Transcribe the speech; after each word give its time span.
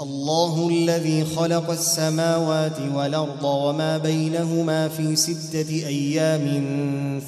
الله 0.00 0.68
الذي 0.68 1.24
خلق 1.24 1.70
السماوات 1.70 2.80
والأرض 2.94 3.44
وما 3.44 3.98
بينهما 3.98 4.88
في 4.88 5.16
ستة 5.16 5.70
أيام 5.70 6.46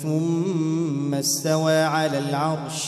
ثم 0.02 1.14
استوى 1.14 1.82
على 1.82 2.18
العرش. 2.18 2.86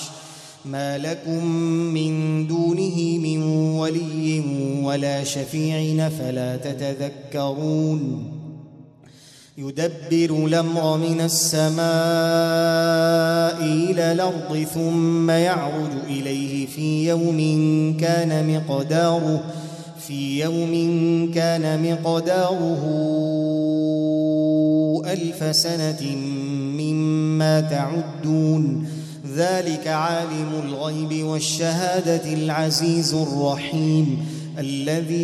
ما 0.64 0.98
لكم 0.98 1.46
من 1.95 2.46
دونه 2.46 3.18
من 3.18 3.42
ولي 3.74 4.45
ولا 4.82 5.24
شفيع 5.24 6.09
فلا 6.09 6.56
تتذكرون. 6.56 8.32
يدبر 9.59 10.46
الأمر 10.46 10.98
من 10.98 11.20
السماء 11.20 11.82
إلى 13.64 14.12
الأرض 14.12 14.66
ثم 14.74 15.30
يعرج 15.30 15.90
إليه 16.07 16.66
في 16.66 17.09
يوم 17.09 17.38
كان 18.01 18.57
مقداره. 18.57 19.45
في 20.06 20.40
يوم 20.40 20.72
كان 21.34 21.92
مقداره 21.92 22.82
ألف 25.06 25.56
سنة 25.56 26.16
مما 26.78 27.60
تعدون. 27.60 28.86
ذلك 29.36 29.86
عالم 29.86 30.48
الغيب 30.64 31.24
والشهادة 31.26 32.32
العزيز 32.32 33.14
الرحيم 33.14 34.26
الذي 34.58 35.23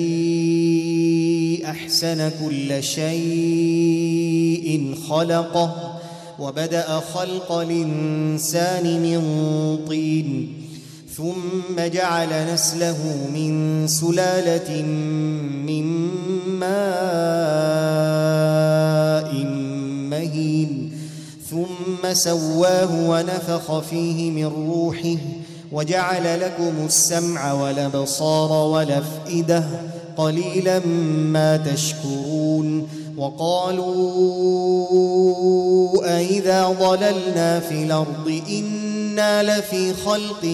أحسن 1.64 2.30
كل 2.44 2.82
شيء 2.82 4.18
خلقه 5.08 5.98
وبدأ 6.38 7.00
خلق 7.14 7.52
الإنسان 7.52 9.02
من 9.02 9.20
طين. 9.88 10.52
ثم 11.18 11.76
جعل 11.78 12.54
نسله 12.54 12.96
من 13.34 13.86
سلالة 13.88 14.82
من 15.66 15.84
ماء 16.46 16.68
مهين 20.10 20.92
ثم 21.50 22.12
سواه 22.12 23.08
ونفخ 23.08 23.78
فيه 23.80 24.30
من 24.30 24.44
روحه 24.44 25.16
وجعل 25.72 26.40
لكم 26.40 26.86
السمع 26.86 27.52
والأبصار 27.52 28.52
والأفئدة 28.52 29.64
قليلا 30.16 30.78
ما 31.32 31.56
تشكرون 31.56 32.88
وقالوا 33.16 33.98
أإذا 36.18 36.68
ضللنا 36.80 37.60
في 37.60 37.82
الأرض 37.84 38.42
لفي 39.18 39.94
خلق 39.94 40.44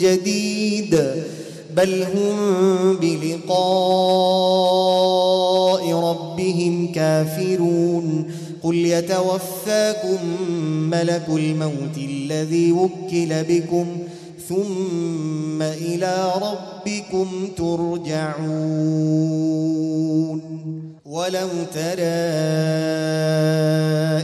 جديد 0.00 1.00
بل 1.76 2.02
هم 2.02 2.36
بلقاء 2.96 3.52
ربهم 5.92 6.92
كافرون. 6.92 8.30
قل 8.62 8.76
يتوفاكم 8.76 10.18
ملك 10.90 11.24
الموت 11.28 11.96
الذي 11.96 12.72
وكل 12.72 13.44
بكم 13.48 13.86
ثم 14.48 15.62
إلى 15.62 16.32
ربكم 16.36 17.48
ترجعون. 17.56 19.32
ولو 21.06 21.48
ترى 21.74 22.02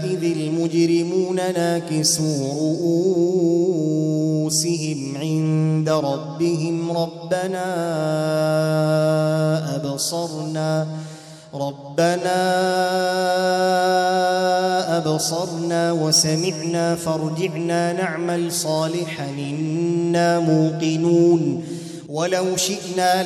إذ 0.04 0.22
المجرمون 0.24 1.36
ناكسوا 1.36 2.52
رؤوسهم 2.54 2.97
ربهم 6.00 6.92
ربنا 6.92 7.66
أبصرنا 9.76 10.86
ربنا 11.54 12.38
أبصرنا 14.98 15.92
وسمعنا 15.92 16.94
فارجعنا 16.94 17.92
نعمل 17.92 18.52
صالحا 18.52 19.28
إنا 19.38 20.38
موقنون. 20.38 21.64
ولو 22.08 22.56
شئنا 22.56 23.22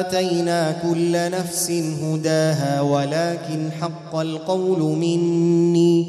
لآتينا 0.00 0.72
كل 0.82 1.30
نفس 1.30 1.70
هداها 2.02 2.80
ولكن 2.80 3.70
حق 3.80 4.16
القول 4.16 4.80
مني. 4.80 6.08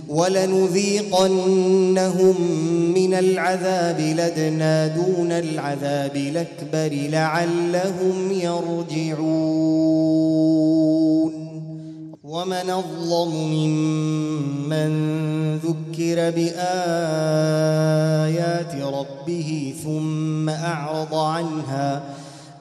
ولنذيقنهم 0.11 2.35
من 2.93 3.13
العذاب 3.13 3.99
لدنا 3.99 4.87
دون 4.87 5.31
العذاب 5.31 6.15
الأكبر 6.15 7.09
لعلهم 7.09 8.31
يرجعون. 8.31 9.21
ومن 12.23 12.69
أظلم 12.69 13.53
ممن 13.53 14.91
ذكر 15.57 16.31
بآيات 16.31 16.55
ربه 18.75 19.73
ثم 19.83 20.49
أعرض 20.49 21.15
عنها 21.15 22.03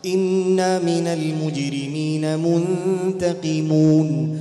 أنا 0.07 0.79
من 0.79 1.07
المجرمين 1.07 2.39
منتقمون. 2.39 4.41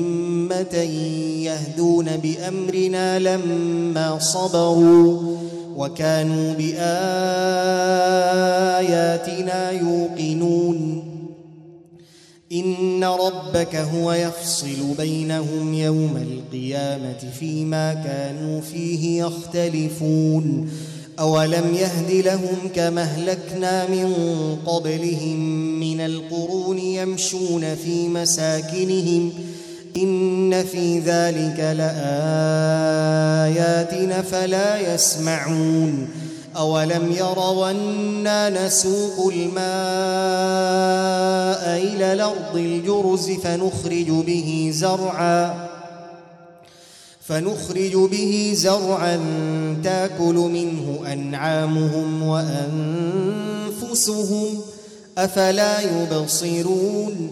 يهدون 1.43 2.05
بأمرنا 2.17 3.19
لما 3.19 4.19
صبروا 4.19 5.37
وكانوا 5.75 6.53
بآياتنا 6.53 6.81
يوقنون. 9.71 11.03
إن 12.51 13.03
ربك 13.03 13.75
هو 13.75 14.13
يفصل 14.13 14.93
بينهم 14.97 15.73
يوم 15.73 16.17
القيامة 16.17 17.31
فيما 17.39 17.93
كانوا 17.93 18.61
فيه 18.61 19.23
يختلفون. 19.23 20.69
أولم 21.19 21.75
يهد 21.75 22.25
لهم 22.25 22.57
كما 22.75 23.01
أهلكنا 23.01 23.87
من 23.87 24.13
قبلهم 24.65 25.39
من 25.79 25.99
القرون 25.99 26.79
يمشون 26.79 27.75
في 27.75 28.07
مساكنهم 28.07 29.31
ان 29.97 30.63
في 30.63 30.99
ذلك 30.99 31.59
لايات 31.59 31.91
فلا 34.25 34.93
يسمعون 34.93 36.09
اولم 36.57 37.11
يروا 37.11 37.71
أنا 37.71 38.67
نسوق 38.67 39.33
الماء 39.33 39.61
إلى 41.77 42.13
الأرض 42.13 42.55
الجرز 42.55 43.31
فنخرج 43.31 44.09
به 44.09 44.71
زرعا 44.73 45.69
فنخرج 47.21 47.95
به 47.95 48.51
زرعا 48.55 49.19
تاكل 49.83 50.35
منه 50.35 50.99
انعامهم 51.13 52.23
وانفسهم 53.83 54.61
افلا 55.17 55.81
يبصرون 55.81 57.31